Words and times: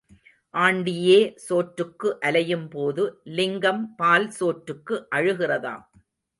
ஆண்டியே 0.53 1.17
சோற்றுக்கு 1.37 2.09
அலையும் 2.19 2.67
போது 2.69 3.05
லிங்கம் 3.37 3.95
பால் 3.95 4.29
சோற்றுக்கு 4.39 5.07
அழுகிறதாம். 5.15 5.85